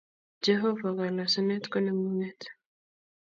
[0.45, 2.41] Jehova kolosunet koneng’ung’et